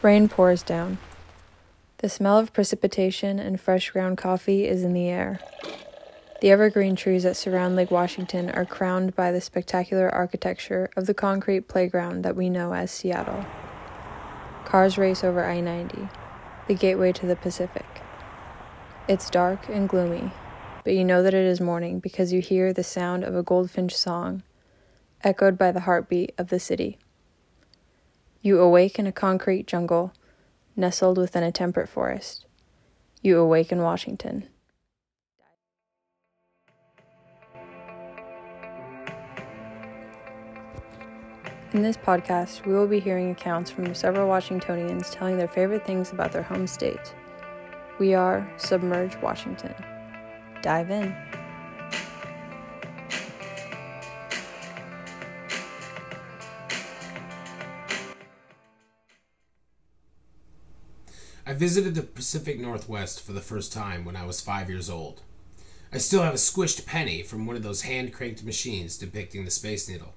[0.00, 0.98] Rain pours down.
[1.98, 5.40] The smell of precipitation and fresh ground coffee is in the air.
[6.40, 11.14] The evergreen trees that surround Lake Washington are crowned by the spectacular architecture of the
[11.14, 13.44] concrete playground that we know as Seattle.
[14.64, 16.08] Cars race over I 90,
[16.68, 18.00] the gateway to the Pacific.
[19.08, 20.30] It's dark and gloomy,
[20.84, 23.96] but you know that it is morning because you hear the sound of a goldfinch
[23.96, 24.44] song,
[25.24, 26.98] echoed by the heartbeat of the city.
[28.40, 30.12] You awake in a concrete jungle
[30.76, 32.46] nestled within a temperate forest.
[33.20, 34.48] You awake in Washington.
[41.72, 46.12] In this podcast, we will be hearing accounts from several Washingtonians telling their favorite things
[46.12, 47.14] about their home state.
[47.98, 49.74] We are Submerge Washington.
[50.62, 51.14] Dive in.
[61.48, 65.22] I visited the Pacific Northwest for the first time when I was five years old.
[65.90, 69.50] I still have a squished penny from one of those hand cranked machines depicting the
[69.50, 70.12] Space Needle.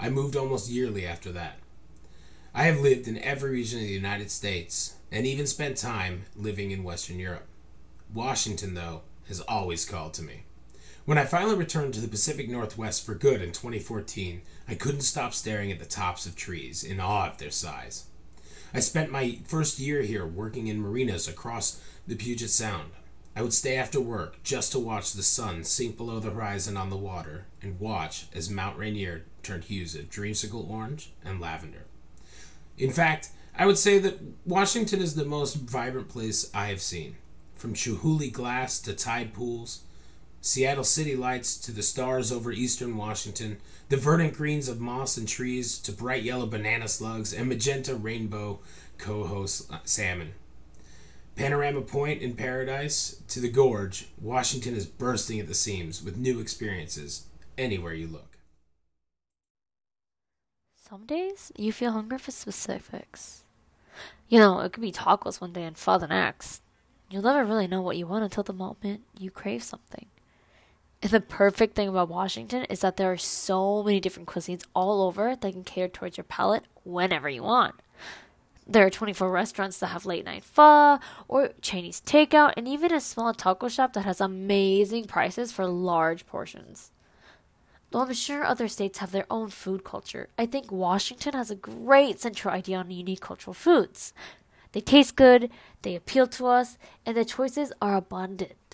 [0.00, 1.60] I moved almost yearly after that.
[2.52, 6.72] I have lived in every region of the United States and even spent time living
[6.72, 7.46] in Western Europe.
[8.12, 10.42] Washington, though, has always called to me.
[11.04, 15.34] When I finally returned to the Pacific Northwest for good in 2014, I couldn't stop
[15.34, 18.07] staring at the tops of trees in awe of their size.
[18.74, 22.90] I spent my first year here working in marinas across the Puget Sound.
[23.34, 26.90] I would stay after work just to watch the sun sink below the horizon on
[26.90, 31.84] the water and watch as Mount Rainier turned hues of dreamsicle orange and lavender.
[32.76, 37.16] In fact, I would say that Washington is the most vibrant place I have seen.
[37.54, 39.82] From Chihuly glass to tide pools,
[40.40, 43.58] Seattle city lights to the stars over eastern Washington,
[43.88, 48.60] the verdant greens of moss and trees to bright yellow banana slugs and magenta rainbow
[48.98, 50.34] coho uh, salmon.
[51.34, 56.40] Panorama Point in Paradise to the Gorge, Washington is bursting at the seams with new
[56.40, 58.38] experiences anywhere you look.
[60.76, 63.44] Some days you feel hungry for specifics.
[64.28, 66.62] You know, it could be tacos one day and pho the next.
[67.10, 70.06] You'll never really know what you want until the moment you crave something.
[71.00, 75.02] And the perfect thing about Washington is that there are so many different cuisines all
[75.02, 77.76] over that can cater towards your palate whenever you want.
[78.66, 83.00] There are 24 restaurants that have late night pho or Chinese takeout, and even a
[83.00, 86.90] small taco shop that has amazing prices for large portions.
[87.90, 91.54] Though I'm sure other states have their own food culture, I think Washington has a
[91.54, 94.12] great central idea on unique cultural foods.
[94.72, 96.76] They taste good, they appeal to us,
[97.06, 98.67] and the choices are abundant.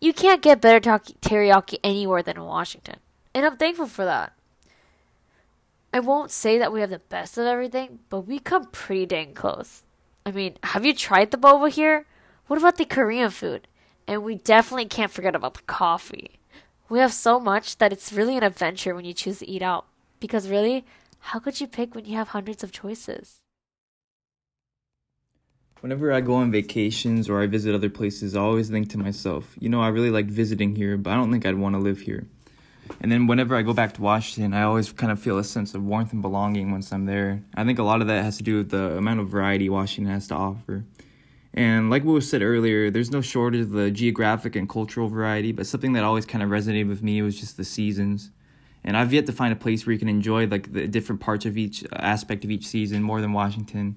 [0.00, 2.96] You can't get better teriyaki anywhere than in Washington.
[3.34, 4.32] And I'm thankful for that.
[5.92, 9.32] I won't say that we have the best of everything, but we come pretty dang
[9.32, 9.82] close.
[10.26, 12.04] I mean, have you tried the boba here?
[12.46, 13.66] What about the Korean food?
[14.06, 16.38] And we definitely can't forget about the coffee.
[16.88, 19.86] We have so much that it's really an adventure when you choose to eat out.
[20.20, 20.84] Because really,
[21.20, 23.40] how could you pick when you have hundreds of choices?
[25.80, 29.54] Whenever I go on vacations or I visit other places, I always think to myself,
[29.60, 32.00] you know, I really like visiting here, but I don't think I'd want to live
[32.00, 32.26] here.
[33.00, 35.74] And then whenever I go back to Washington, I always kind of feel a sense
[35.74, 37.42] of warmth and belonging once I'm there.
[37.54, 40.12] I think a lot of that has to do with the amount of variety Washington
[40.12, 40.84] has to offer.
[41.52, 45.52] And like what was said earlier, there's no shortage of the geographic and cultural variety,
[45.52, 48.30] but something that always kind of resonated with me was just the seasons.
[48.84, 51.44] And I've yet to find a place where you can enjoy like the different parts
[51.44, 53.96] of each uh, aspect of each season more than Washington.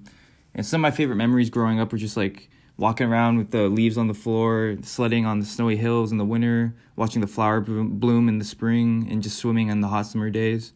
[0.54, 3.68] And some of my favorite memories growing up were just like walking around with the
[3.68, 7.60] leaves on the floor, sledding on the snowy hills in the winter, watching the flower
[7.60, 10.72] bloom in the spring, and just swimming in the hot summer days.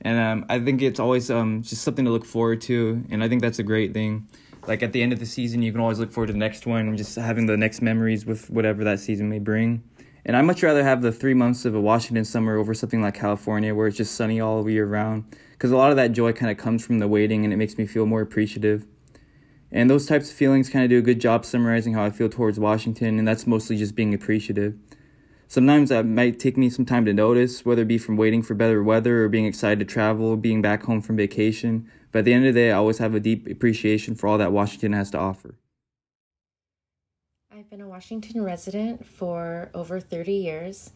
[0.00, 3.28] And um, I think it's always um, just something to look forward to, and I
[3.28, 4.28] think that's a great thing.
[4.66, 6.66] Like at the end of the season, you can always look forward to the next
[6.66, 9.82] one and just having the next memories with whatever that season may bring.
[10.26, 13.14] And I'd much rather have the three months of a Washington summer over something like
[13.14, 15.24] California where it's just sunny all year round.
[15.52, 17.76] Because a lot of that joy kind of comes from the waiting and it makes
[17.76, 18.86] me feel more appreciative.
[19.74, 22.28] And those types of feelings kind of do a good job summarizing how I feel
[22.28, 24.78] towards Washington, and that's mostly just being appreciative.
[25.48, 28.54] Sometimes that might take me some time to notice, whether it be from waiting for
[28.54, 31.90] better weather or being excited to travel, being back home from vacation.
[32.12, 34.38] But at the end of the day, I always have a deep appreciation for all
[34.38, 35.56] that Washington has to offer.
[37.52, 40.92] I've been a Washington resident for over 30 years,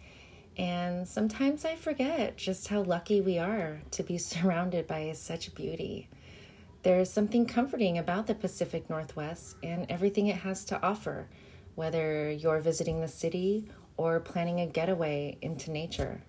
[0.57, 6.09] and sometimes I forget just how lucky we are to be surrounded by such beauty.
[6.89, 11.29] There's something comforting about the Pacific Northwest and everything it has to offer,
[11.75, 16.23] whether you're visiting the city or planning a getaway into nature.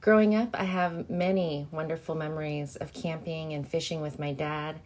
[0.00, 4.80] Growing up, I have many wonderful memories of camping and fishing with my dad,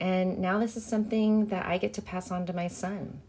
[0.00, 3.22] And now this is something that I get to pass on to my son.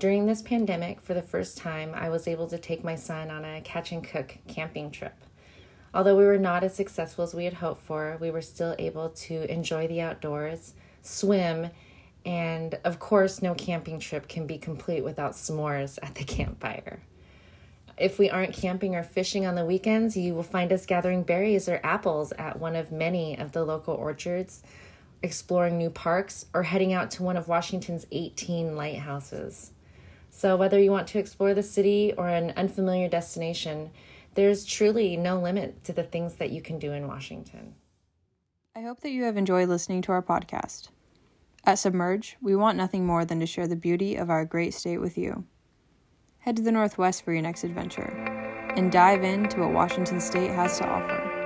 [0.00, 3.44] During this pandemic, for the first time, I was able to take my son on
[3.44, 5.14] a catch and cook camping trip.
[5.94, 9.10] Although we were not as successful as we had hoped for, we were still able
[9.10, 11.70] to enjoy the outdoors, swim,
[12.24, 17.00] and of course, no camping trip can be complete without s'mores at the campfire.
[17.98, 21.68] If we aren't camping or fishing on the weekends, you will find us gathering berries
[21.68, 24.62] or apples at one of many of the local orchards,
[25.22, 29.72] exploring new parks, or heading out to one of Washington's 18 lighthouses.
[30.30, 33.90] So, whether you want to explore the city or an unfamiliar destination,
[34.34, 37.74] there's truly no limit to the things that you can do in Washington.
[38.74, 40.88] I hope that you have enjoyed listening to our podcast.
[41.64, 44.98] At Submerge, we want nothing more than to share the beauty of our great state
[44.98, 45.44] with you.
[46.38, 48.10] Head to the Northwest for your next adventure
[48.76, 51.41] and dive into what Washington State has to offer.